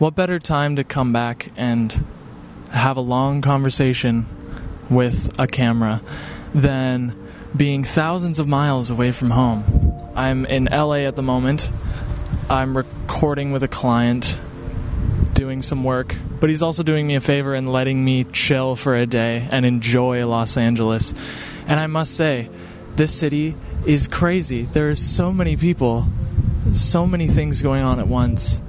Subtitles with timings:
[0.00, 2.06] what better time to come back and
[2.72, 4.24] have a long conversation
[4.88, 6.00] with a camera
[6.54, 7.14] than
[7.54, 9.62] being thousands of miles away from home?
[10.16, 11.70] I'm in LA at the moment.
[12.48, 14.38] I'm recording with a client,
[15.34, 18.96] doing some work, but he's also doing me a favor and letting me chill for
[18.96, 21.12] a day and enjoy Los Angeles.
[21.66, 22.48] And I must say,
[22.96, 23.54] this city
[23.84, 24.62] is crazy.
[24.62, 26.06] There are so many people,
[26.72, 28.62] so many things going on at once.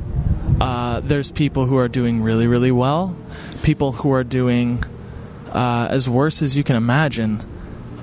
[0.61, 3.17] Uh, there's people who are doing really, really well,
[3.63, 4.83] people who are doing
[5.51, 7.43] uh, as worse as you can imagine,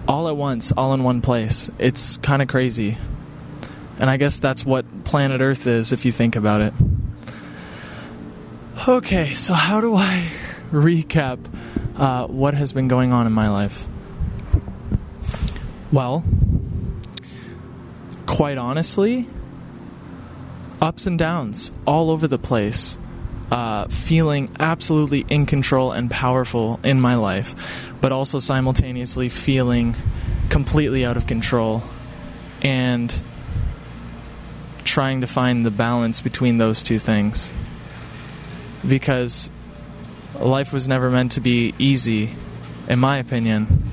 [0.08, 1.70] all at once, all in one place.
[1.78, 2.98] It's kind of crazy.
[4.00, 6.74] And I guess that's what planet Earth is if you think about it.
[8.88, 10.26] Okay, so how do I
[10.72, 11.38] recap
[11.96, 13.86] uh, what has been going on in my life?
[15.92, 16.24] Well,
[18.26, 19.28] quite honestly,
[20.88, 22.98] ups and downs all over the place.
[23.50, 27.54] Uh, feeling absolutely in control and powerful in my life,
[28.00, 29.94] but also simultaneously feeling
[30.50, 31.82] completely out of control
[32.60, 33.22] and
[34.84, 37.50] trying to find the balance between those two things.
[38.86, 39.50] Because
[40.38, 42.34] life was never meant to be easy,
[42.86, 43.87] in my opinion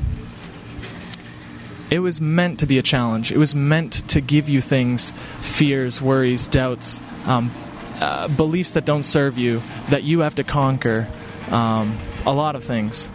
[1.90, 3.32] it was meant to be a challenge.
[3.32, 7.52] It was meant to give you things, fears, worries, doubts, um,
[8.00, 11.08] uh, beliefs that don't serve you, that you have to conquer.
[11.50, 13.12] Um, a lot of things.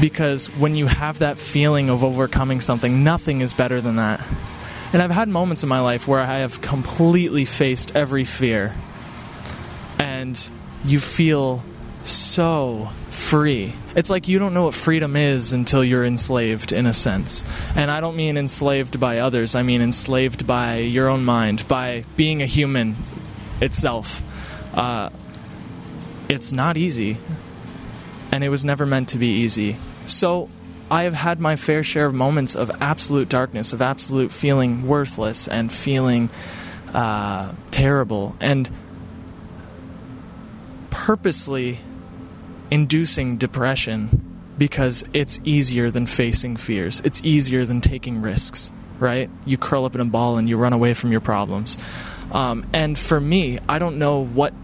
[0.00, 4.26] Because when you have that feeling of overcoming something, nothing is better than that.
[4.92, 8.74] And I've had moments in my life where I have completely faced every fear.
[9.98, 10.50] And
[10.84, 11.62] you feel
[12.02, 13.74] so free.
[13.94, 17.44] It's like you don't know what freedom is until you're enslaved, in a sense.
[17.76, 22.04] And I don't mean enslaved by others, I mean enslaved by your own mind, by
[22.16, 22.96] being a human
[23.60, 24.22] itself.
[24.74, 25.10] Uh,
[26.28, 27.18] it's not easy,
[28.30, 29.76] and it was never meant to be easy.
[30.06, 30.48] So,
[30.90, 35.48] I have had my fair share of moments of absolute darkness, of absolute feeling worthless
[35.48, 36.28] and feeling
[36.92, 38.70] uh, terrible, and
[40.90, 41.78] purposely
[42.72, 44.08] inducing depression
[44.56, 47.02] because it's easier than facing fears.
[47.04, 49.28] It's easier than taking risks, right?
[49.44, 51.76] You curl up in a ball and you run away from your problems.
[52.32, 54.54] Um, and for me, I don't know what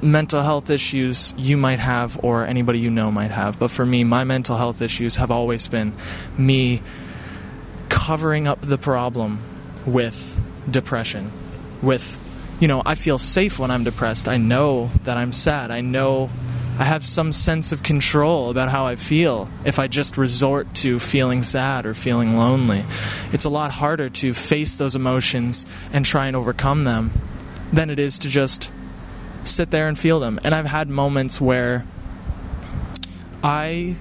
[0.00, 4.02] mental health issues you might have or anybody you know might have, but for me,
[4.02, 5.92] my mental health issues have always been
[6.38, 6.80] me
[7.90, 9.40] covering up the problem
[9.84, 10.40] with
[10.70, 11.30] depression,
[11.82, 12.24] with
[12.60, 14.26] you know, I feel safe when I'm depressed.
[14.26, 15.70] I know that I'm sad.
[15.70, 16.30] I know
[16.78, 21.00] I have some sense of control about how I feel if I just resort to
[21.00, 22.84] feeling sad or feeling lonely.
[23.32, 27.10] It's a lot harder to face those emotions and try and overcome them
[27.72, 28.70] than it is to just
[29.42, 30.38] sit there and feel them.
[30.44, 31.84] And I've had moments where
[33.42, 33.96] I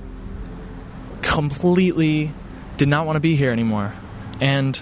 [1.23, 2.31] completely
[2.77, 3.91] did not want to be here anymore.
[4.39, 4.79] And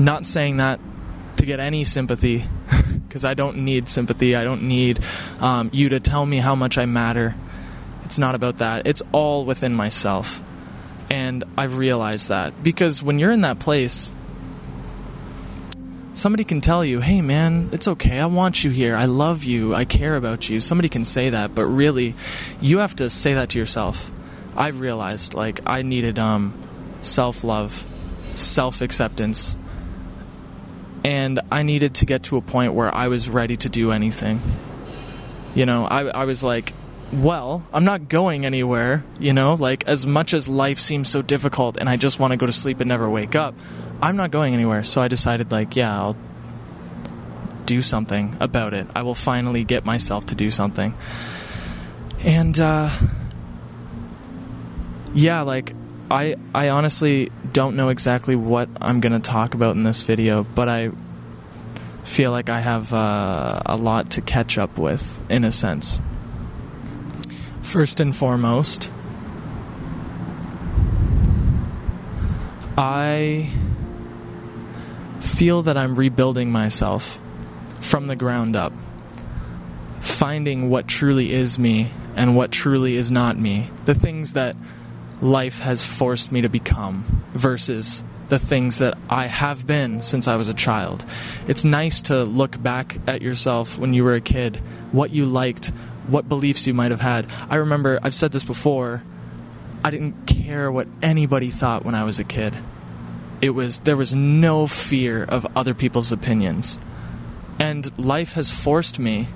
[0.00, 0.80] not saying that
[1.36, 2.44] to get any sympathy
[3.14, 4.34] because I don't need sympathy.
[4.34, 4.98] I don't need
[5.38, 7.36] um, you to tell me how much I matter.
[8.04, 8.88] It's not about that.
[8.88, 10.42] It's all within myself.
[11.10, 14.12] And I've realized that because when you're in that place,
[16.14, 18.18] somebody can tell you, hey man, it's okay.
[18.18, 18.96] I want you here.
[18.96, 19.76] I love you.
[19.76, 20.58] I care about you.
[20.58, 22.16] Somebody can say that, but really,
[22.60, 24.10] you have to say that to yourself.
[24.56, 26.52] I've realized like I needed um,
[27.02, 27.86] self love,
[28.34, 29.56] self acceptance,
[31.04, 34.40] and I needed to get to a point where I was ready to do anything.
[35.54, 36.72] You know, I, I was like,
[37.12, 41.76] well, I'm not going anywhere, you know, like as much as life seems so difficult
[41.76, 43.54] and I just want to go to sleep and never wake up,
[44.02, 44.82] I'm not going anywhere.
[44.82, 46.16] So I decided, like, yeah, I'll
[47.66, 48.86] do something about it.
[48.94, 50.94] I will finally get myself to do something.
[52.20, 52.90] And, uh,
[55.14, 55.74] yeah, like,
[56.10, 60.44] I, I honestly don't know exactly what I'm going to talk about in this video,
[60.44, 60.90] but I
[62.04, 65.98] feel like I have uh, a lot to catch up with, in a sense.
[67.62, 68.90] First and foremost,
[72.76, 73.50] I
[75.20, 77.20] feel that I'm rebuilding myself
[77.80, 78.72] from the ground up,
[80.00, 84.54] finding what truly is me and what truly is not me, the things that
[85.24, 90.36] life has forced me to become versus the things that I have been since I
[90.36, 91.06] was a child.
[91.48, 94.56] It's nice to look back at yourself when you were a kid,
[94.92, 95.68] what you liked,
[96.08, 97.26] what beliefs you might have had.
[97.48, 99.02] I remember, I've said this before,
[99.82, 102.54] I didn't care what anybody thought when I was a kid.
[103.40, 106.78] It was there was no fear of other people's opinions.
[107.58, 109.28] And life has forced me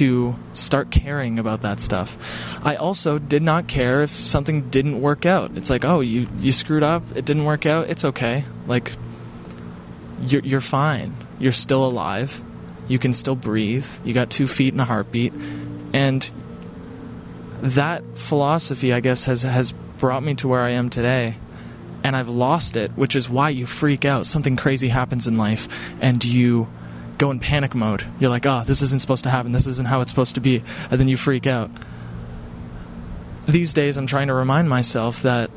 [0.00, 2.16] to start caring about that stuff.
[2.64, 5.58] I also did not care if something didn't work out.
[5.58, 8.44] It's like, oh, you you screwed up, it didn't work out, it's okay.
[8.66, 8.92] Like
[10.22, 11.14] you're you're fine.
[11.38, 12.42] You're still alive.
[12.88, 13.86] You can still breathe.
[14.02, 15.34] You got two feet and a heartbeat.
[15.92, 16.30] And
[17.60, 21.34] that philosophy, I guess, has has brought me to where I am today.
[22.02, 24.26] And I've lost it, which is why you freak out.
[24.26, 25.68] Something crazy happens in life,
[26.00, 26.70] and you
[27.20, 28.02] go in panic mode.
[28.18, 29.52] You're like, oh, this isn't supposed to happen.
[29.52, 30.62] This isn't how it's supposed to be.
[30.90, 31.70] And then you freak out.
[33.46, 35.50] These days, I'm trying to remind myself that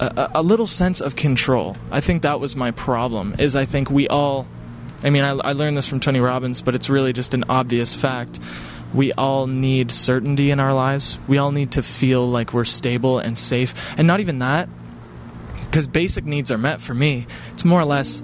[0.00, 1.76] a, a little sense of control.
[1.92, 3.36] I think that was my problem.
[3.38, 4.48] Is I think we all.
[5.04, 7.94] I mean, I, I learned this from Tony Robbins, but it's really just an obvious
[7.94, 8.40] fact.
[8.92, 11.20] We all need certainty in our lives.
[11.28, 13.74] We all need to feel like we're stable and safe.
[13.96, 14.68] And not even that,
[15.60, 17.28] because basic needs are met for me.
[17.52, 18.22] It's more or less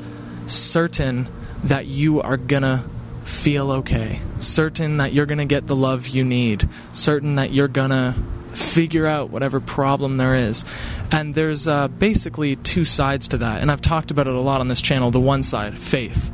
[0.48, 1.28] certain
[1.64, 2.84] that you are gonna
[3.24, 8.14] feel okay, certain that you're gonna get the love you need, certain that you're gonna
[8.52, 10.64] figure out whatever problem there is.
[11.10, 14.60] And there's uh, basically two sides to that, and I've talked about it a lot
[14.60, 15.10] on this channel.
[15.10, 16.30] The one side, faith.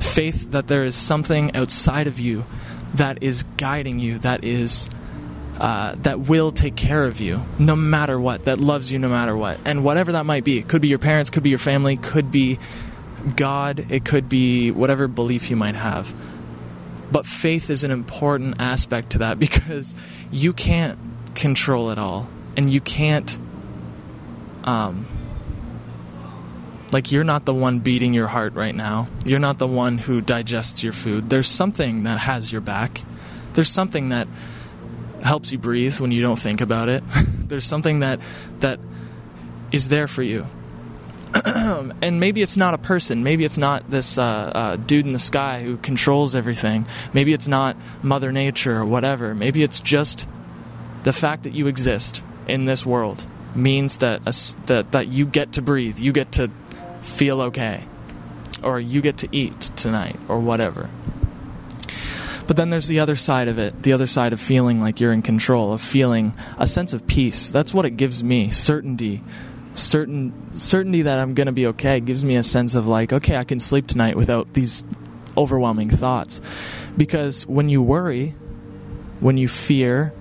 [0.00, 2.44] Faith that there is something outside of you
[2.94, 4.88] that is guiding you, that is.
[5.58, 9.36] Uh, that will take care of you no matter what, that loves you no matter
[9.36, 9.58] what.
[9.66, 12.30] And whatever that might be, it could be your parents, could be your family, could
[12.30, 12.58] be
[13.36, 16.14] God, it could be whatever belief you might have.
[17.12, 19.94] But faith is an important aspect to that because
[20.30, 20.98] you can't
[21.34, 22.28] control it all.
[22.56, 23.36] And you can't,
[24.64, 25.06] um,
[26.90, 29.08] like, you're not the one beating your heart right now.
[29.24, 31.30] You're not the one who digests your food.
[31.30, 33.02] There's something that has your back.
[33.52, 34.26] There's something that
[35.22, 37.04] helps you breathe when you don't think about it.
[37.48, 38.20] There's something that,
[38.60, 38.80] that
[39.70, 40.46] is there for you.
[42.02, 43.22] and maybe it's not a person.
[43.22, 46.86] Maybe it's not this uh, uh, dude in the sky who controls everything.
[47.12, 49.34] Maybe it's not Mother Nature or whatever.
[49.34, 50.26] Maybe it's just
[51.04, 53.24] the fact that you exist in this world
[53.54, 56.50] means that a, that that you get to breathe, you get to
[57.00, 57.82] feel okay,
[58.62, 60.90] or you get to eat tonight, or whatever.
[62.46, 65.12] But then there's the other side of it, the other side of feeling like you're
[65.12, 67.50] in control, of feeling a sense of peace.
[67.50, 69.22] That's what it gives me, certainty
[69.74, 73.36] certain certainty that I'm going to be okay gives me a sense of like, okay,
[73.36, 74.84] I can sleep tonight without these
[75.36, 76.40] overwhelming thoughts.
[76.96, 78.34] Because when you worry,
[79.20, 80.12] when you fear,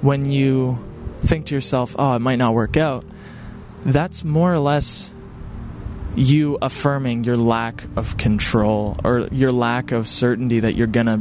[0.00, 0.78] when you
[1.20, 3.04] think to yourself, "Oh, it might not work out,"
[3.84, 5.10] that's more or less
[6.14, 11.20] you affirming your lack of control or your lack of certainty that you're going to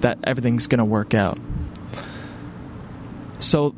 [0.00, 1.38] that everything's going to work out.
[3.38, 3.74] So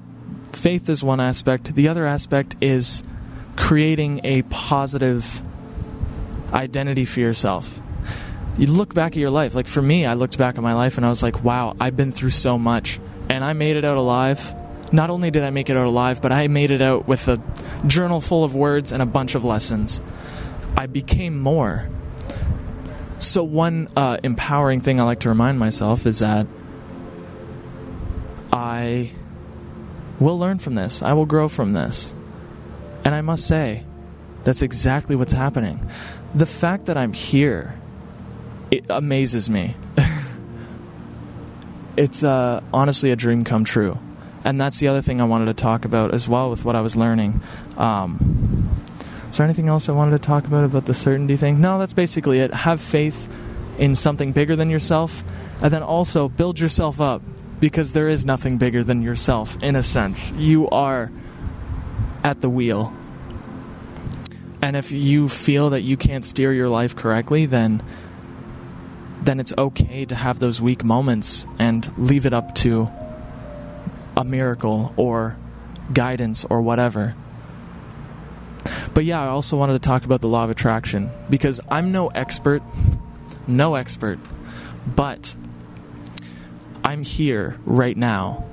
[0.65, 1.75] faith is one aspect.
[1.75, 3.03] The other aspect is
[3.55, 5.43] creating a positive
[6.55, 7.79] identity for yourself.
[8.57, 9.55] You look back at your life.
[9.55, 11.99] Like for me, I looked back at my life and I was like, wow, I've
[11.99, 12.99] been through so much.
[13.29, 14.55] And I made it out alive.
[14.91, 17.43] Not only did I make it out alive, but I made it out with a
[17.87, 20.01] journal full of words and a bunch of lessons.
[20.79, 21.91] I became more.
[23.19, 26.47] So, one uh, empowering thing I like to remind myself is that
[28.51, 29.13] I
[30.21, 31.03] will learn from this.
[31.03, 32.15] I will grow from this.
[33.05, 33.85] And I must say,
[34.45, 35.87] that's exactly what's happening.
[36.35, 37.75] The fact that I'm here,
[38.71, 39.75] it amazes me.
[41.97, 43.99] it's uh, honestly a dream come true.
[44.45, 46.83] And that's the other thing I wanted to talk about as well with what I
[46.83, 47.41] was learning.
[47.79, 48.69] Um,
[49.31, 51.61] is there anything else I wanted to talk about about the certainty thing?
[51.61, 52.53] No, that's basically it.
[52.53, 53.29] Have faith
[53.79, 55.25] in something bigger than yourself,
[55.63, 57.23] and then also build yourself up
[57.65, 60.31] because there is nothing bigger than yourself, in a sense.
[60.33, 61.11] You are
[62.23, 62.93] at the wheel.
[64.61, 67.83] And if you feel that you can't steer your life correctly, then
[69.23, 72.91] then it's okay to have those weak moments and leave it up to
[74.15, 75.39] a miracle or
[75.91, 77.15] guidance or whatever.
[78.93, 82.09] But yeah, I also wanted to talk about the law of attraction because I'm no
[82.09, 82.63] expert,
[83.47, 84.19] no expert,
[84.87, 85.35] but
[86.85, 88.45] I'm here right now.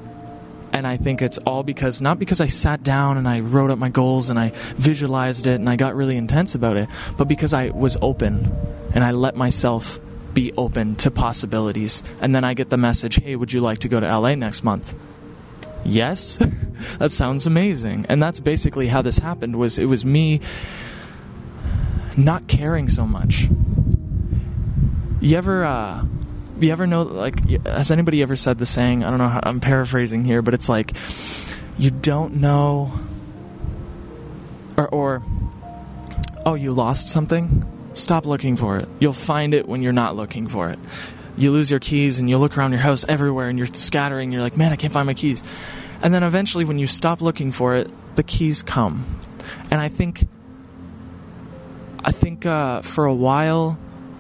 [0.74, 3.78] And I think it's all because, not because I sat down and I wrote up
[3.78, 7.54] my goals and I visualized it and I got really intense about it, but because
[7.54, 8.50] I was open
[8.96, 10.00] and I let myself
[10.34, 12.04] be open to possibilities.
[12.22, 14.64] And then I get the message hey, would you like to go to LA next
[14.64, 14.96] month?
[15.84, 16.40] Yes?
[17.00, 18.06] that sounds amazing.
[18.08, 20.40] And that's basically how this happened was it was me
[22.16, 23.50] not caring so much.
[25.20, 26.06] You ever uh
[26.64, 29.04] you ever know like has anybody ever said the saying?
[29.04, 29.30] I don't know.
[29.30, 30.94] How, I'm paraphrasing here, but it's like
[31.78, 32.92] you don't know,
[34.78, 35.24] or or
[36.46, 37.66] oh, you lost something.
[37.94, 38.88] Stop looking for it.
[39.00, 40.80] You'll find it when you're not looking for it.
[41.38, 44.32] You lose your keys and you look around your house everywhere and you're scattering.
[44.32, 45.44] You're like, man, I can't find my keys.
[46.02, 49.06] And then eventually, when you stop looking for it, the keys come.
[49.70, 50.28] And I think,
[52.04, 53.78] I think uh, for a while,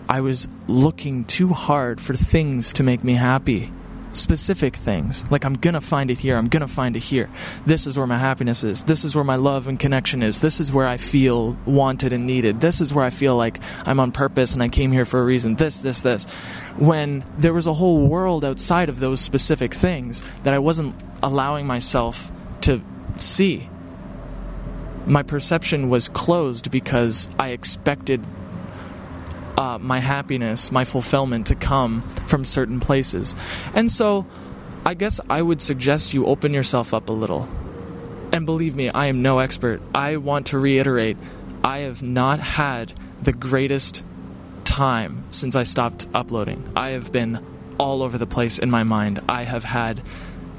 [0.10, 3.72] I was looking too hard for things to make me happy
[4.14, 5.30] specific things.
[5.32, 7.30] Like, I'm gonna find it here, I'm gonna find it here.
[7.66, 8.84] This is where my happiness is.
[8.84, 10.42] This is where my love and connection is.
[10.42, 12.62] This is where I feel wanted and needed.
[12.62, 15.24] This is where I feel like I'm on purpose and I came here for a
[15.24, 15.56] reason.
[15.56, 16.26] This, this, this.
[16.78, 21.68] When there was a whole world outside of those specific things that I wasn't allowing
[21.68, 22.32] myself
[22.62, 22.82] to
[23.18, 23.70] see.
[25.06, 28.24] My perception was closed because I expected
[29.62, 33.36] uh, my happiness, my fulfillment to come from certain places.
[33.76, 34.26] And so
[34.84, 37.48] I guess I would suggest you open yourself up a little.
[38.34, 39.80] And believe me, I am no expert.
[39.94, 41.16] I want to reiterate
[41.64, 42.92] I have not had
[43.22, 44.04] the greatest
[44.64, 46.68] time since I stopped uploading.
[46.76, 47.46] I have been
[47.78, 49.20] all over the place in my mind.
[49.30, 50.02] I have had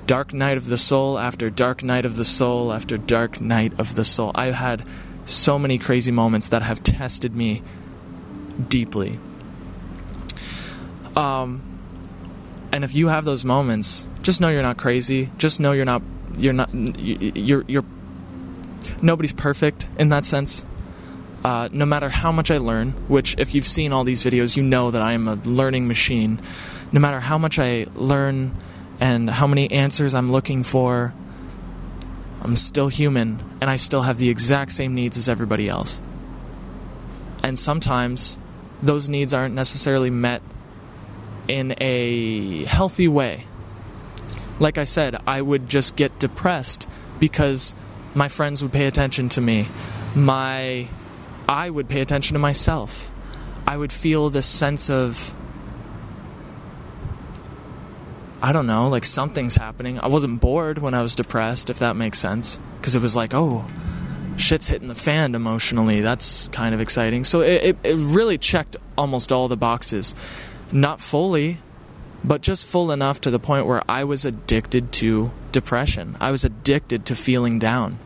[0.06, 3.96] dark night of the soul after dark night of the soul after dark night of
[3.96, 4.30] the soul.
[4.36, 4.86] I've had
[5.24, 7.62] so many crazy moments that have tested me
[8.68, 9.18] deeply.
[11.16, 11.62] Um,
[12.72, 15.30] and if you have those moments, just know you're not crazy.
[15.38, 16.02] Just know you're not
[16.36, 17.84] you're not you're you're
[19.02, 20.64] nobody's perfect in that sense.
[21.44, 24.62] Uh, no matter how much I learn, which if you've seen all these videos, you
[24.62, 26.40] know that I am a learning machine.
[26.92, 28.56] No matter how much I learn
[29.00, 31.12] and how many answers I'm looking for,
[32.42, 36.00] I'm still human and I still have the exact same needs as everybody else.
[37.42, 38.38] And sometimes
[38.82, 40.42] those needs aren't necessarily met
[41.48, 43.46] in a healthy way.
[44.58, 46.86] Like I said, I would just get depressed
[47.18, 47.74] because
[48.14, 49.68] my friends would pay attention to me.
[50.14, 50.88] My
[51.48, 53.10] I would pay attention to myself.
[53.66, 55.34] I would feel this sense of
[58.42, 60.00] I don't know, like something's happening.
[60.00, 63.34] I wasn't bored when I was depressed, if that makes sense, because it was like,
[63.34, 63.64] oh,
[64.36, 66.00] shit's hitting the fan emotionally.
[66.00, 67.24] That's kind of exciting.
[67.24, 70.14] So it, it, it really checked almost all the boxes.
[70.70, 71.58] Not fully,
[72.24, 76.16] but just full enough to the point where I was addicted to depression.
[76.20, 77.98] I was addicted to feeling down.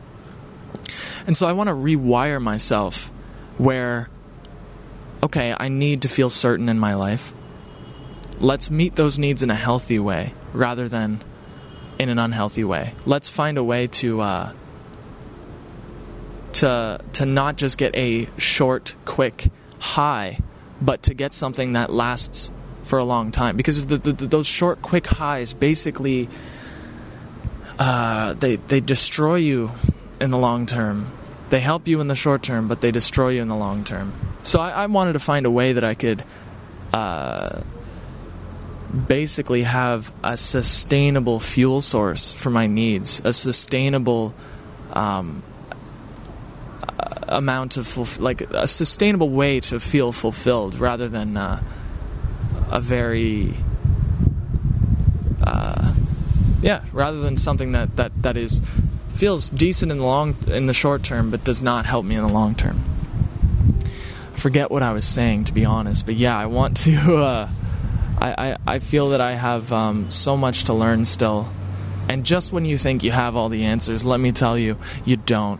[1.25, 3.11] And so I want to rewire myself
[3.57, 4.09] where,
[5.23, 7.33] okay, I need to feel certain in my life.
[8.39, 11.21] Let's meet those needs in a healthy way rather than
[11.99, 12.93] in an unhealthy way.
[13.05, 14.53] Let's find a way to uh,
[16.57, 19.49] to to not just get a short, quick
[19.79, 20.39] high,
[20.81, 22.51] but to get something that lasts
[22.83, 23.57] for a long time.
[23.57, 26.29] Because the, the, those short, quick highs basically
[27.79, 29.71] uh, they they destroy you
[30.19, 31.11] in the long term.
[31.49, 34.13] They help you in the short term, but they destroy you in the long term.
[34.43, 36.23] So I, I wanted to find a way that I could.
[36.93, 37.61] Uh,
[39.07, 44.33] basically have a sustainable fuel source for my needs, a sustainable
[44.93, 45.43] um,
[47.27, 51.61] amount of fulf- like a sustainable way to feel fulfilled rather than uh,
[52.69, 53.53] a very
[55.43, 55.93] uh,
[56.61, 58.61] yeah rather than something that, that, that is
[59.13, 62.21] feels decent in the long in the short term but does not help me in
[62.21, 62.81] the long term.
[64.33, 67.49] Forget what I was saying to be honest but yeah I want to uh,
[68.19, 71.47] I, I, I feel that I have um, so much to learn still.
[72.09, 75.17] And just when you think you have all the answers let me tell you you
[75.17, 75.59] don't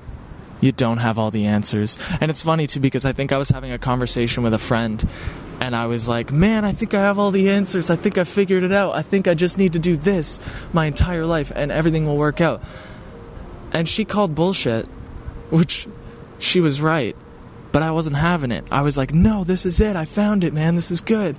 [0.68, 1.98] you don't have all the answers.
[2.22, 5.04] And it's funny too because I think I was having a conversation with a friend
[5.60, 7.90] and I was like, "Man, I think I have all the answers.
[7.90, 8.96] I think I figured it out.
[8.96, 10.40] I think I just need to do this
[10.74, 12.62] my entire life and everything will work out."
[13.72, 14.86] And she called bullshit,
[15.50, 15.88] which
[16.38, 17.16] she was right,
[17.72, 18.66] but I wasn't having it.
[18.70, 19.96] I was like, "No, this is it.
[19.96, 20.76] I found it, man.
[20.76, 21.36] This is good."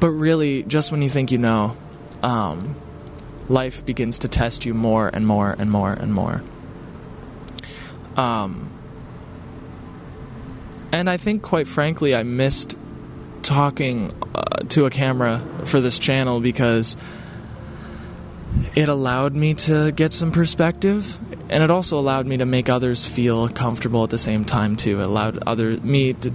[0.00, 1.76] But really, just when you think you know,
[2.22, 2.74] um,
[3.48, 6.42] life begins to test you more and more and more and more.
[8.16, 8.70] Um,
[10.92, 12.76] and I think, quite frankly, I missed
[13.42, 16.96] talking uh, to a camera for this channel because
[18.74, 23.04] it allowed me to get some perspective and it also allowed me to make others
[23.04, 25.00] feel comfortable at the same time too.
[25.00, 26.32] It allowed other me to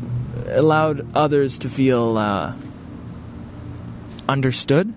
[0.50, 2.54] allowed others to feel uh,
[4.28, 4.94] understood.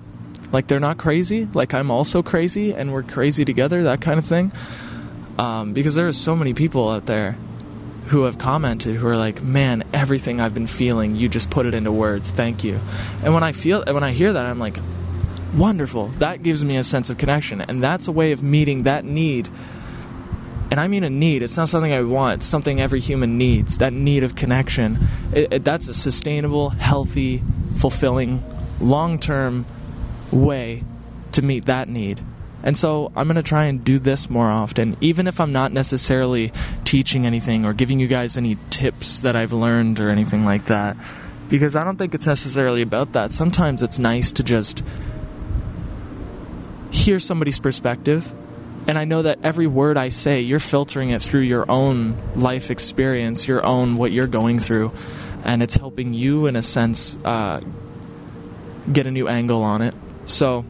[0.51, 1.47] Like they're not crazy.
[1.53, 4.53] Like i'm also crazy and we're crazy together that kind of thing
[5.39, 7.37] um, because there are so many people out there
[8.07, 11.75] who have commented who are like, "Man, everything I've been feeling, you just put it
[11.75, 12.31] into words.
[12.31, 12.81] Thank you."
[13.23, 14.79] And when I feel, when I hear that, I'm like,
[15.57, 19.05] "Wonderful." That gives me a sense of connection, and that's a way of meeting that
[19.05, 19.49] need
[20.71, 21.43] and I mean a need.
[21.43, 22.35] It's not something I want.
[22.35, 23.79] It's something every human needs.
[23.79, 24.99] That need of connection.
[25.33, 27.43] It, it, that's a sustainable, healthy,
[27.77, 28.43] fulfilling,
[28.81, 29.65] long-term
[30.31, 30.85] way
[31.33, 32.21] to meet that need.
[32.63, 35.73] And so I'm going to try and do this more often, even if I'm not
[35.73, 36.53] necessarily
[36.85, 40.97] teaching anything or giving you guys any tips that I've learned or anything like that.
[41.49, 43.33] Because I don't think it's necessarily about that.
[43.33, 44.83] Sometimes it's nice to just
[46.91, 48.31] hear somebody's perspective.
[48.87, 52.71] And I know that every word I say, you're filtering it through your own life
[52.71, 54.93] experience, your own what you're going through.
[55.45, 57.61] And it's helping you, in a sense, uh,
[58.93, 59.95] get a new angle on it.
[60.25, 60.65] So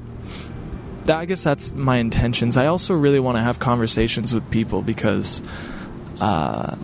[1.08, 2.58] that, I guess that's my intentions.
[2.58, 5.42] I also really want to have conversations with people because
[6.20, 6.76] uh,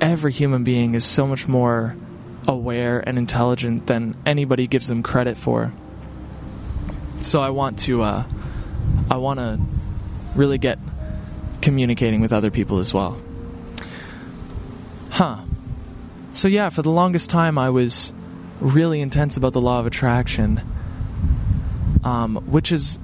[0.00, 1.96] every human being is so much more
[2.48, 5.72] aware and intelligent than anybody gives them credit for.
[7.20, 8.24] So I want to, uh,
[9.08, 9.60] I want to
[10.34, 10.80] really get
[11.60, 13.22] communicating with other people as well.
[15.10, 15.36] Huh.
[16.32, 18.12] So yeah, for the longest time I was
[18.58, 20.60] really intense about the law of attraction
[22.04, 22.98] um, which is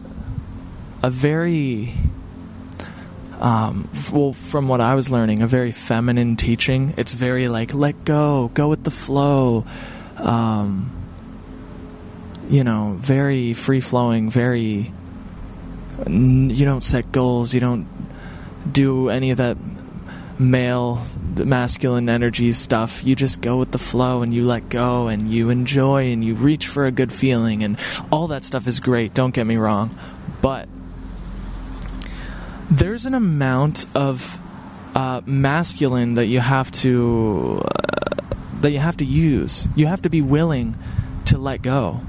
[1.02, 1.92] a very
[3.40, 6.94] um, well, from what I was learning, a very feminine teaching.
[6.96, 9.64] It's very like let go, go with the flow.
[10.16, 10.90] Um,
[12.50, 14.92] you know, very free flowing, very.
[16.06, 17.54] You don't set goals.
[17.54, 17.86] You don't
[18.70, 19.56] do any of that
[20.38, 21.02] male
[21.34, 25.50] masculine energy stuff you just go with the flow and you let go and you
[25.50, 27.78] enjoy and you reach for a good feeling and
[28.12, 29.96] all that stuff is great don't get me wrong.
[30.40, 30.68] But
[32.70, 34.38] there's an amount of
[34.94, 39.66] uh, masculine that you have to uh, that you have to use.
[39.76, 40.76] You have to be willing
[41.26, 42.00] to let go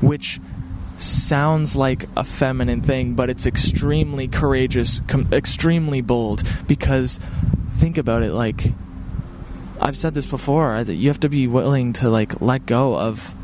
[0.00, 0.40] which
[0.98, 7.20] sounds like a feminine thing, but it's extremely courageous, com- extremely bold because
[7.78, 8.72] think about it like
[9.80, 13.34] I've said this before that you have to be willing to like let go of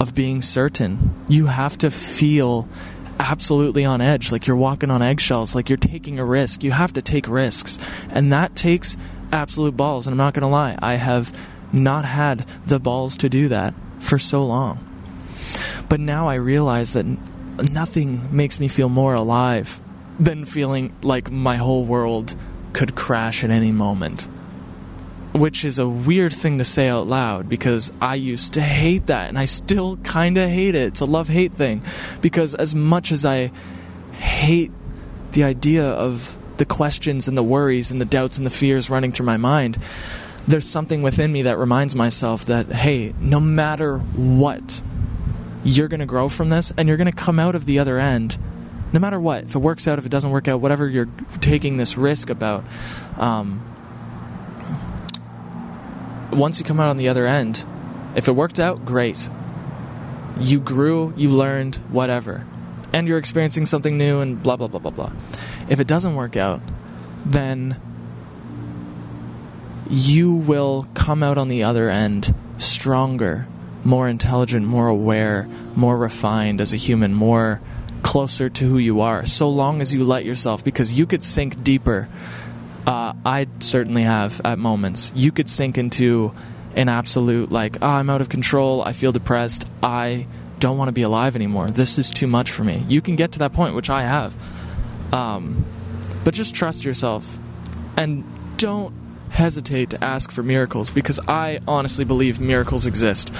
[0.00, 1.14] of being certain.
[1.28, 2.68] You have to feel
[3.18, 6.62] absolutely on edge, like you're walking on eggshells, like you're taking a risk.
[6.62, 7.78] You have to take risks.
[8.10, 8.96] And that takes
[9.32, 10.78] absolute balls, and I'm not going to lie.
[10.80, 11.36] I have
[11.72, 14.84] not had the balls to do that for so long.
[15.88, 17.06] But now I realize that
[17.70, 19.80] nothing makes me feel more alive
[20.20, 22.36] than feeling like my whole world
[22.78, 24.28] could crash at any moment.
[25.32, 29.28] Which is a weird thing to say out loud because I used to hate that
[29.28, 30.86] and I still kind of hate it.
[30.86, 31.82] It's a love hate thing
[32.20, 33.50] because as much as I
[34.12, 34.70] hate
[35.32, 39.10] the idea of the questions and the worries and the doubts and the fears running
[39.10, 39.76] through my mind,
[40.46, 44.82] there's something within me that reminds myself that, hey, no matter what,
[45.64, 47.98] you're going to grow from this and you're going to come out of the other
[47.98, 48.38] end
[48.92, 51.08] no matter what, if it works out, if it doesn't work out, whatever you're
[51.40, 52.64] taking this risk about,
[53.16, 53.62] um,
[56.32, 57.64] once you come out on the other end,
[58.14, 59.28] if it worked out, great.
[60.40, 62.46] You grew, you learned, whatever.
[62.92, 65.12] And you're experiencing something new and blah, blah, blah, blah, blah.
[65.68, 66.60] If it doesn't work out,
[67.26, 67.80] then
[69.90, 73.46] you will come out on the other end stronger,
[73.84, 77.60] more intelligent, more aware, more refined as a human, more
[78.02, 81.62] closer to who you are, so long as you let yourself, because you could sink
[81.62, 82.08] deeper.
[82.86, 85.12] Uh, I certainly have at moments.
[85.14, 86.32] You could sink into
[86.74, 90.26] an absolute, like, oh, I'm out of control, I feel depressed, I
[90.58, 92.84] don't want to be alive anymore, this is too much for me.
[92.88, 94.34] You can get to that point, which I have.
[95.12, 95.64] Um,
[96.24, 97.38] but just trust yourself
[97.96, 98.24] and
[98.58, 98.94] don't
[99.30, 103.32] hesitate to ask for miracles because I honestly believe miracles exist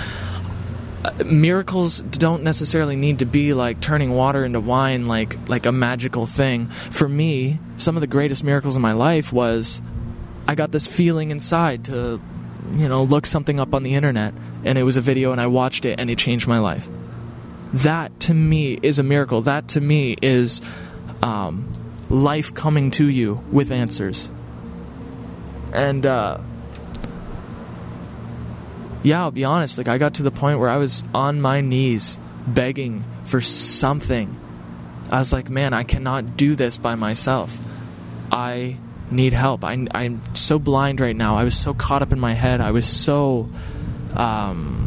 [1.25, 6.27] miracles don't necessarily need to be like turning water into wine like like a magical
[6.27, 6.67] thing.
[6.91, 9.81] For me some of the greatest miracles in my life was
[10.47, 12.21] i got this feeling inside to
[12.73, 14.35] you know look something up on the internet
[14.65, 16.89] and it was a video and i watched it and it changed my life.
[17.73, 19.43] That to me is a miracle.
[19.43, 20.63] That to me is
[21.23, 21.69] um,
[22.09, 24.33] life coming to you with answers.
[25.73, 26.39] And uh,
[29.09, 31.63] yeah, I'll be honest, like I got to the point where I was on my
[31.63, 34.39] knees begging for something.
[35.11, 37.59] I was like, man, I cannot do this by myself.
[38.31, 38.77] I
[39.11, 39.65] need help.
[39.65, 41.37] I, I'm so blind right now.
[41.37, 42.61] I was so caught up in my head.
[42.61, 43.49] I was so.
[44.15, 44.85] Um,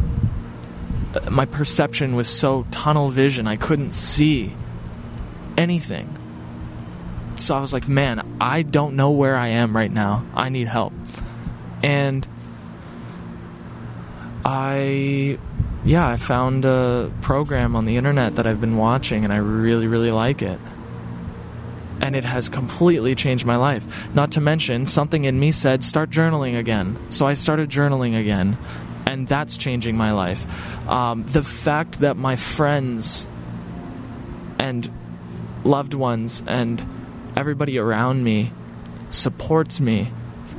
[1.28, 3.48] my perception was so tunnel vision.
[3.48, 4.52] I couldn't see
[5.58, 6.16] anything.
[7.36, 10.24] So I was like, man, I don't know where I am right now.
[10.32, 10.92] I need help.
[11.82, 12.26] And
[14.44, 15.38] I
[15.84, 19.86] yeah, I found a program on the internet that I've been watching and I really
[19.86, 20.60] really like it.
[22.00, 23.86] and it has completely changed my life.
[24.14, 26.98] Not to mention, something in me said, start journaling again.
[27.10, 28.58] So I started journaling again,
[29.06, 30.44] and that's changing my life.
[30.88, 33.28] Um, the fact that my friends
[34.58, 34.90] and
[35.64, 36.82] loved ones and
[37.36, 38.52] everybody around me
[39.10, 40.10] supports me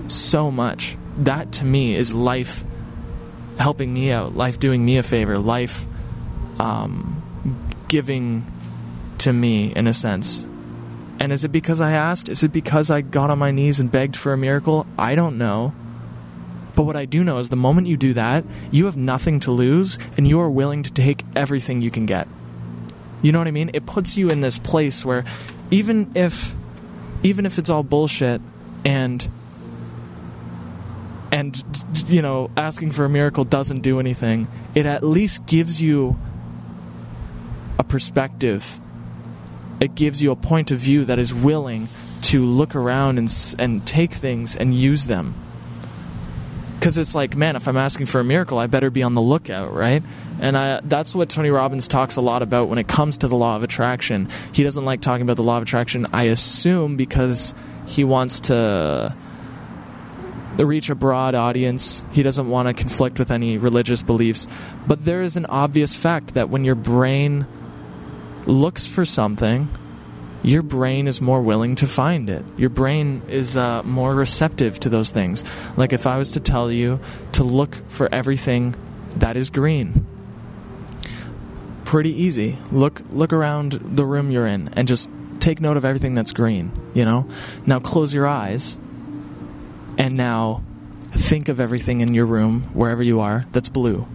[0.07, 2.63] so much, that to me is life
[3.57, 5.85] helping me out, life doing me a favor, life
[6.59, 7.21] um,
[7.87, 8.45] giving
[9.19, 10.45] to me in a sense
[11.23, 12.27] and is it because I asked?
[12.27, 14.85] Is it because I got on my knees and begged for a miracle?
[14.97, 15.73] I don't know.
[16.75, 19.51] But what I do know is the moment you do that, you have nothing to
[19.51, 22.27] lose and you are willing to take everything you can get.
[23.21, 23.71] You know what I mean?
[23.73, 25.23] It puts you in this place where
[25.71, 26.53] even if
[27.21, 28.41] even if it's all bullshit
[28.83, 29.25] and
[31.33, 31.61] and
[32.07, 36.17] you know, asking for a miracle doesn't do anything, it at least gives you
[37.77, 38.79] a perspective
[39.83, 41.89] it gives you a point of view that is willing
[42.21, 45.33] to look around and and take things and use them.
[46.79, 49.21] Because it's like, man, if I'm asking for a miracle, I better be on the
[49.21, 50.03] lookout, right?
[50.39, 53.35] And I, that's what Tony Robbins talks a lot about when it comes to the
[53.35, 54.29] law of attraction.
[54.53, 57.53] He doesn't like talking about the law of attraction, I assume, because
[57.87, 59.15] he wants to
[60.57, 62.03] reach a broad audience.
[62.11, 64.47] He doesn't want to conflict with any religious beliefs.
[64.87, 67.47] But there is an obvious fact that when your brain
[68.45, 69.67] looks for something,
[70.43, 72.43] your brain is more willing to find it.
[72.57, 75.43] Your brain is uh, more receptive to those things.
[75.77, 76.99] Like if I was to tell you
[77.31, 78.75] to look for everything
[79.15, 80.05] that is green,
[81.85, 82.57] pretty easy.
[82.71, 86.71] Look look around the room you're in and just take note of everything that's green.
[86.93, 87.27] You know.
[87.65, 88.77] Now close your eyes,
[89.97, 90.63] and now
[91.13, 94.07] think of everything in your room wherever you are that's blue.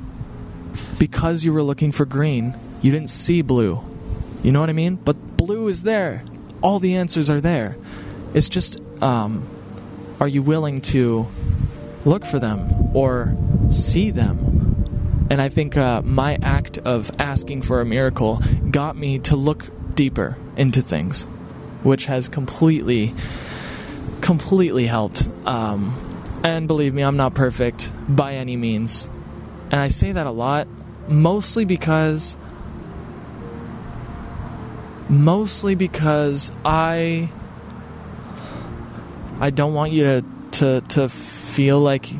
[0.98, 3.82] Because you were looking for green, you didn't see blue
[4.42, 4.96] you know what I mean?
[4.96, 6.22] But blue is there.
[6.62, 7.76] All the answers are there.
[8.34, 9.46] It's just, um,
[10.20, 11.26] are you willing to
[12.04, 13.36] look for them or
[13.70, 15.26] see them?
[15.30, 19.66] And I think uh, my act of asking for a miracle got me to look
[19.94, 21.24] deeper into things,
[21.82, 23.12] which has completely,
[24.20, 25.28] completely helped.
[25.46, 25.94] Um,
[26.42, 29.08] and believe me, I'm not perfect by any means.
[29.70, 30.66] And I say that a lot,
[31.08, 32.36] mostly because
[35.08, 37.30] mostly because I
[39.40, 42.10] I don't want you to to to feel like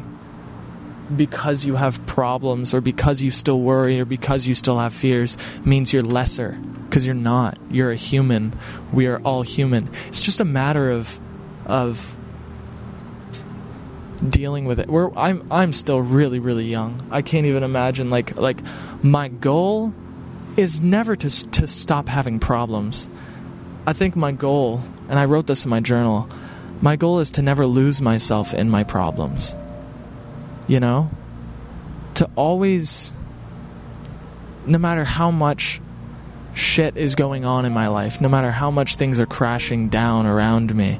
[1.14, 5.36] because you have problems or because you still worry or because you still have fears
[5.64, 8.52] means you're lesser because you're not you're a human
[8.92, 11.18] we are all human it's just a matter of
[11.68, 12.16] of
[14.28, 18.58] dealing with it i'm i'm still really really young i can't even imagine like like
[19.02, 19.94] my goal
[20.58, 23.06] is never to to stop having problems.
[23.86, 26.28] I think my goal, and I wrote this in my journal,
[26.82, 29.54] my goal is to never lose myself in my problems.
[30.66, 31.10] You know?
[32.14, 33.12] To always
[34.66, 35.80] no matter how much
[36.54, 40.26] shit is going on in my life, no matter how much things are crashing down
[40.26, 40.98] around me,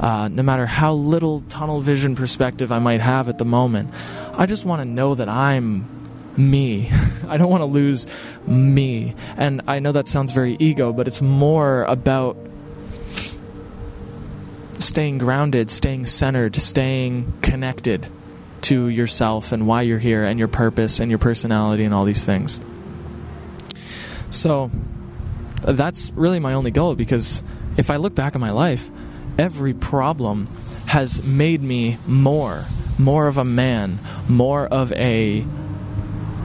[0.00, 3.92] uh, no matter how little tunnel vision perspective I might have at the moment,
[4.34, 5.88] I just want to know that I'm
[6.36, 6.90] me.
[7.28, 8.06] I don't want to lose
[8.46, 9.14] me.
[9.36, 12.36] And I know that sounds very ego, but it's more about
[14.78, 18.06] staying grounded, staying centered, staying connected
[18.62, 22.24] to yourself and why you're here and your purpose and your personality and all these
[22.24, 22.60] things.
[24.30, 24.70] So
[25.62, 27.42] that's really my only goal because
[27.76, 28.90] if I look back at my life,
[29.38, 30.46] every problem
[30.86, 32.64] has made me more,
[32.98, 33.98] more of a man,
[34.28, 35.44] more of a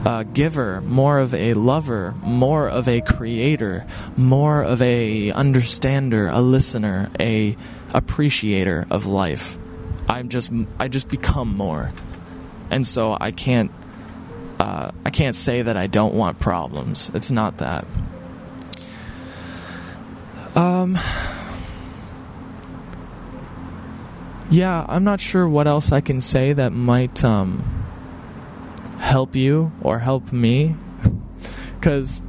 [0.06, 3.86] a giver, more of a lover, more of a creator,
[4.18, 7.56] more of a understander, a listener, a
[7.94, 9.56] appreciator of life.
[10.08, 11.90] I'm just I just become more,
[12.70, 13.70] and so I can't
[14.60, 17.10] uh, I can't say that I don't want problems.
[17.14, 17.86] It's not that.
[20.54, 20.98] Um.
[24.54, 27.64] Yeah, I'm not sure what else I can say that might um
[29.00, 30.76] help you or help me
[31.74, 32.22] because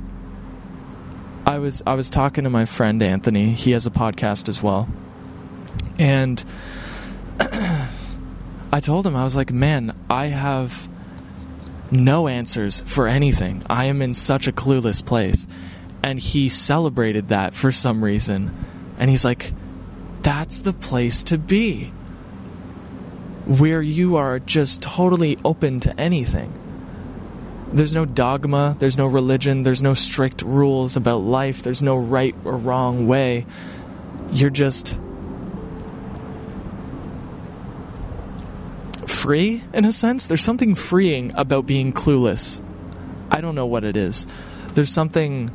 [1.46, 3.52] I was I was talking to my friend Anthony.
[3.52, 4.90] He has a podcast as well,
[6.00, 6.44] and
[7.40, 10.90] I told him I was like, "Man, I have
[11.92, 13.62] no answers for anything.
[13.70, 15.46] I am in such a clueless place."
[16.02, 18.50] And he celebrated that for some reason,
[18.98, 19.54] and he's like,
[20.24, 21.92] "That's the place to be."
[23.46, 26.54] Where you are just totally open to anything
[27.76, 32.34] there's no dogma, there's no religion, there's no strict rules about life, there's no right
[32.46, 33.46] or wrong way.
[34.32, 34.98] you're just
[39.06, 40.28] free in a sense.
[40.28, 42.62] There's something freeing about being clueless.
[43.30, 44.26] I don't know what it is.
[44.74, 45.50] There's something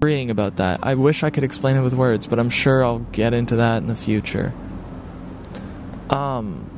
[0.00, 0.80] freeing about that.
[0.82, 3.78] I wish I could explain it with words, but I'm sure I'll get into that
[3.78, 4.52] in the future.
[6.10, 6.73] Um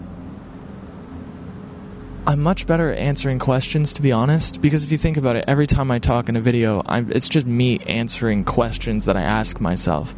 [2.28, 4.60] I'm much better at answering questions, to be honest.
[4.60, 7.28] Because if you think about it, every time I talk in a video, I'm, it's
[7.28, 10.12] just me answering questions that I ask myself.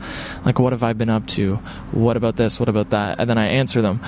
[0.47, 1.57] Like, what have I been up to?
[1.93, 2.59] What about this?
[2.59, 3.21] What about that?
[3.21, 3.99] And then I answer them.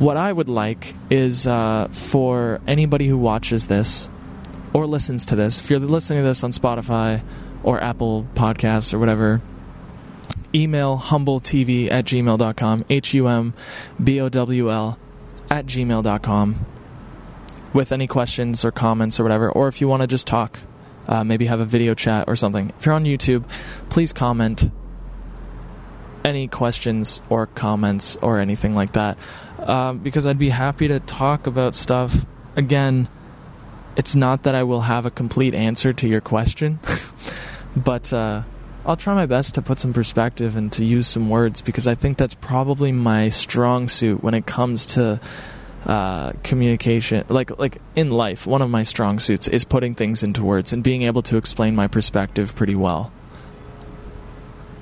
[0.00, 4.10] What I would like is uh, for anybody who watches this
[4.72, 7.22] or listens to this, if you're listening to this on Spotify
[7.62, 9.40] or Apple Podcasts or whatever,
[10.52, 13.54] email humbletv at gmail.com, H U M
[14.02, 14.98] B O W L
[15.48, 16.66] at gmail.com
[17.72, 20.58] with any questions or comments or whatever, or if you want to just talk,
[21.08, 22.72] uh, maybe have a video chat or something.
[22.78, 23.44] If you're on YouTube,
[23.88, 24.70] please comment
[26.24, 29.18] any questions or comments or anything like that,
[29.58, 32.26] um, because I'd be happy to talk about stuff.
[32.56, 33.08] Again,
[33.96, 36.78] it's not that I will have a complete answer to your question,
[37.76, 38.42] but uh,
[38.84, 41.94] I'll try my best to put some perspective and to use some words because I
[41.94, 45.20] think that's probably my strong suit when it comes to
[45.86, 50.44] uh, communication like like in life one of my strong suits is putting things into
[50.44, 53.12] words and being able to explain my perspective pretty well.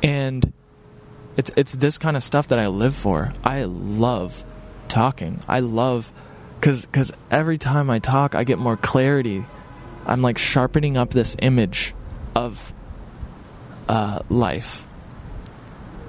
[0.02, 0.52] And
[1.37, 3.32] it's it's this kind of stuff that I live for.
[3.44, 4.44] I love
[4.88, 5.40] talking.
[5.46, 6.12] I love
[6.61, 9.44] cuz cuz every time I talk I get more clarity.
[10.04, 11.94] I'm like sharpening up this image
[12.34, 12.72] of
[13.88, 14.88] uh, life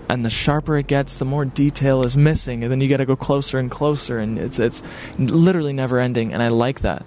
[0.10, 3.06] and the sharper it gets, the more detail is missing, and then you got to
[3.06, 4.82] go closer and closer, and it's it's
[5.20, 6.34] literally never ending.
[6.34, 7.06] And I like that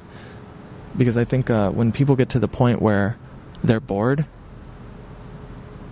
[0.97, 3.19] because I think uh, when people get to the point where
[3.63, 4.25] they're bored,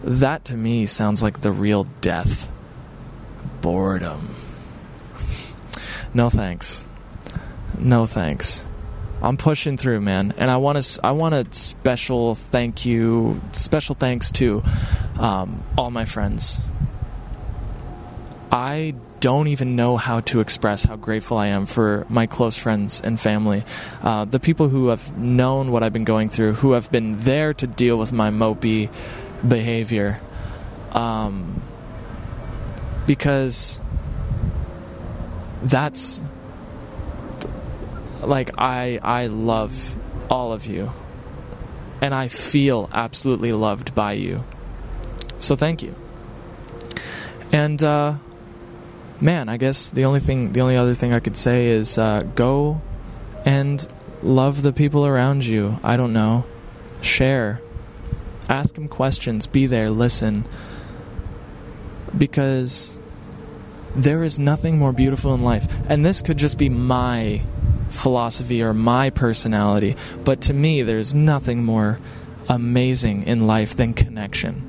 [0.04, 2.50] that to me sounds like the real death.
[3.60, 4.34] Boredom.
[6.14, 6.84] no thanks.
[7.76, 8.64] No thanks.
[9.22, 11.00] I'm pushing through, man, and I want to.
[11.04, 14.62] I want a special thank you, special thanks to
[15.18, 16.60] um, all my friends
[18.60, 23.00] I don't even know how to express how grateful I am for my close friends
[23.00, 23.64] and family.
[24.02, 27.54] Uh, the people who have known what I've been going through, who have been there
[27.54, 28.90] to deal with my mopey
[29.48, 30.20] behavior.
[30.92, 31.62] Um,
[33.06, 33.80] because
[35.62, 36.20] that's
[38.20, 39.96] like I I love
[40.28, 40.92] all of you
[42.02, 44.44] and I feel absolutely loved by you.
[45.38, 45.94] So thank you.
[47.52, 48.16] And uh
[49.20, 52.22] man, I guess the only thing, the only other thing I could say is uh,
[52.34, 52.80] go
[53.44, 53.86] and
[54.22, 55.78] love the people around you.
[55.82, 56.44] I don't know,
[57.02, 57.60] share,
[58.48, 60.44] ask them questions, be there, listen,
[62.16, 62.98] because
[63.94, 65.66] there is nothing more beautiful in life.
[65.88, 67.42] And this could just be my
[67.90, 71.98] philosophy or my personality, but to me, there's nothing more
[72.48, 74.66] amazing in life than connection.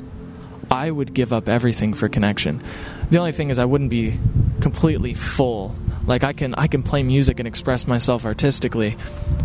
[0.70, 2.62] I would give up everything for connection.
[3.10, 4.18] The only thing is, I wouldn't be
[4.62, 5.76] completely full.
[6.06, 8.96] Like I can I can play music and express myself artistically,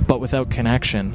[0.07, 1.15] but without connection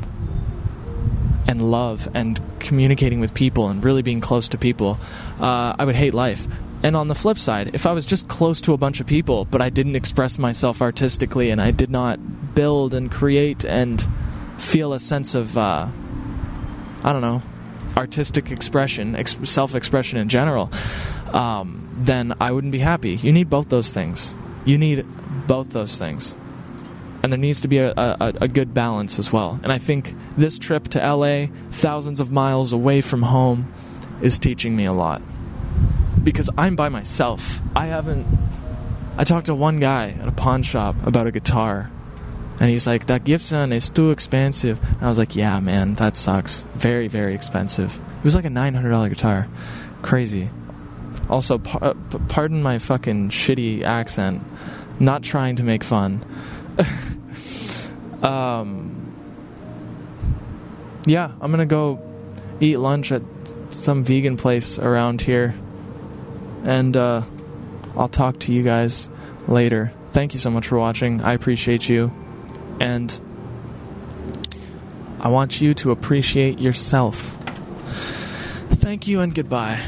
[1.48, 5.00] and love and communicating with people and really being close to people,
[5.40, 6.48] uh, I would hate life.
[6.84, 9.46] And on the flip side, if I was just close to a bunch of people,
[9.46, 14.04] but I didn't express myself artistically and I did not build and create and
[14.58, 15.88] feel a sense of, uh,
[17.04, 17.42] I don't know,
[17.98, 20.72] artistic expression, ex- self expression in general,
[21.34, 23.16] um, then I wouldn't be happy.
[23.16, 24.36] You need both those things.
[24.66, 25.06] You need
[25.48, 26.36] both those things.
[27.24, 29.60] And there needs to be a, a, a, good balance as well.
[29.62, 33.72] And I think this trip to LA, thousands of miles away from home,
[34.22, 35.22] is teaching me a lot.
[36.24, 37.60] Because I'm by myself.
[37.76, 38.26] I haven't.
[39.18, 41.92] I talked to one guy at a pawn shop about a guitar.
[42.60, 44.80] And he's like, that Gibson is too expensive.
[44.84, 46.62] And I was like, yeah, man, that sucks.
[46.76, 48.00] Very, very expensive.
[48.20, 49.48] It was like a $900 guitar.
[50.02, 50.50] Crazy.
[51.32, 51.94] Also, par- uh,
[52.28, 54.44] pardon my fucking shitty accent.
[55.00, 56.24] Not trying to make fun.
[58.22, 59.14] um,
[61.08, 62.00] yeah, I'm gonna go
[62.60, 63.22] eat lunch at
[63.70, 65.56] some vegan place around here,
[66.64, 67.22] and uh,
[67.96, 69.08] I'll talk to you guys
[69.48, 69.94] later.
[70.10, 71.22] Thank you so much for watching.
[71.22, 72.12] I appreciate you,
[72.82, 73.18] and
[75.22, 77.36] I want you to appreciate yourself.
[78.70, 79.82] Thank you and goodbye.